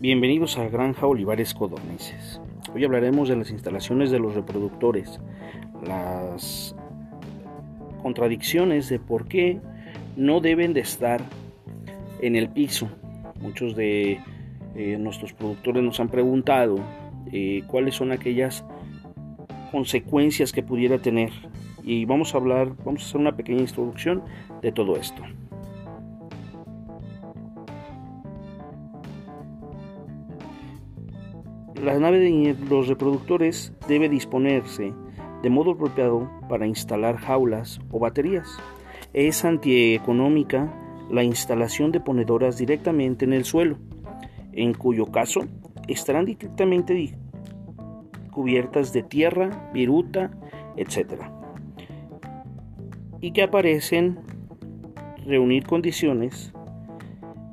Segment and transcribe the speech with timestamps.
[0.00, 2.40] Bienvenidos a Granja Olivares Codornices.
[2.72, 5.18] Hoy hablaremos de las instalaciones de los reproductores,
[5.84, 6.76] las
[8.00, 9.58] contradicciones de por qué
[10.16, 11.20] no deben de estar
[12.20, 12.88] en el piso.
[13.40, 14.20] Muchos de
[14.76, 16.76] eh, nuestros productores nos han preguntado
[17.32, 18.64] eh, cuáles son aquellas
[19.72, 21.32] consecuencias que pudiera tener
[21.82, 24.22] y vamos a hablar, vamos a hacer una pequeña introducción
[24.62, 25.24] de todo esto.
[31.82, 34.92] La nave de los reproductores debe disponerse
[35.42, 38.58] de modo apropiado para instalar jaulas o baterías.
[39.12, 40.74] Es antieconómica
[41.08, 43.78] la instalación de ponedoras directamente en el suelo,
[44.52, 45.42] en cuyo caso
[45.86, 47.16] estarán directamente
[48.32, 50.32] cubiertas de tierra, viruta,
[50.76, 51.22] etc.
[53.20, 54.18] Y que aparecen
[55.24, 56.52] reunir condiciones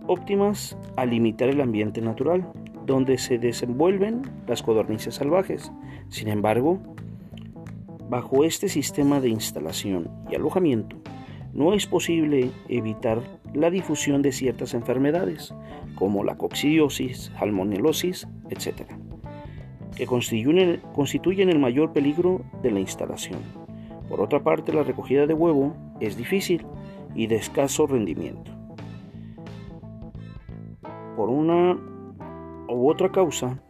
[0.07, 2.51] óptimas a limitar el ambiente natural
[2.85, 5.71] donde se desenvuelven las codornices salvajes.
[6.09, 6.79] Sin embargo,
[8.09, 10.97] bajo este sistema de instalación y alojamiento,
[11.53, 13.21] no es posible evitar
[13.53, 15.53] la difusión de ciertas enfermedades,
[15.95, 18.91] como la coccidiosis, salmonelosis, etc.,
[19.95, 23.39] que constituyen, constituyen el mayor peligro de la instalación.
[24.09, 26.65] Por otra parte, la recogida de huevo es difícil
[27.15, 28.51] y de escaso rendimiento.
[31.15, 31.77] Por una
[32.67, 33.61] u otra causa,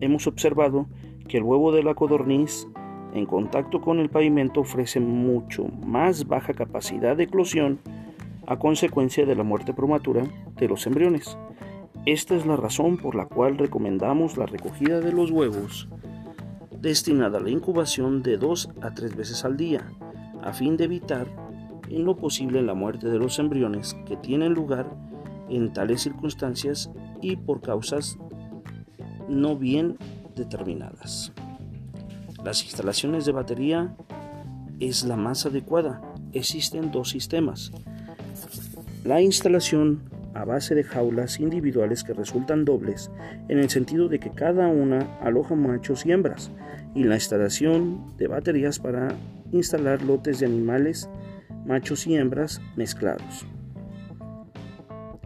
[0.00, 0.86] hemos observado
[1.28, 2.66] que el huevo de la codorniz
[3.14, 7.78] en contacto con el pavimento ofrece mucho más baja capacidad de eclosión
[8.46, 10.24] a consecuencia de la muerte prematura
[10.56, 11.36] de los embriones.
[12.06, 15.88] Esta es la razón por la cual recomendamos la recogida de los huevos
[16.82, 19.88] destinada a la incubación de dos a tres veces al día,
[20.42, 21.28] a fin de evitar
[21.88, 24.92] en lo posible la muerte de los embriones que tienen lugar
[25.48, 28.18] en tales circunstancias y por causas
[29.40, 29.96] no bien
[30.36, 31.32] determinadas.
[32.44, 33.94] Las instalaciones de batería
[34.80, 36.00] es la más adecuada.
[36.32, 37.72] Existen dos sistemas.
[39.04, 40.02] La instalación
[40.34, 43.10] a base de jaulas individuales que resultan dobles
[43.48, 46.50] en el sentido de que cada una aloja machos y hembras
[46.94, 49.14] y la instalación de baterías para
[49.52, 51.08] instalar lotes de animales
[51.66, 53.46] machos y hembras mezclados.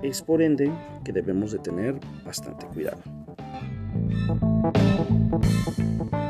[0.03, 0.71] Es por ende
[1.05, 3.16] que debemos de tener bastante cuidado.
[3.99, 4.12] Thank
[6.12, 6.25] you.